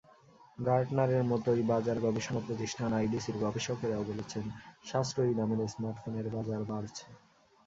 [0.59, 4.45] গার্টনারের মতোই বাজার গবেষণা প্রতিষ্ঠান আইডিসির গবেষকেরাও বলছেন,
[4.85, 7.05] সাশ্রয়ী দামের স্মার্টফোনের বাজার বাড়ছে।